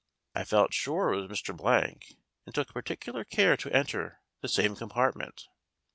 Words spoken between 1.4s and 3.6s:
Mr. Blank, and took particular care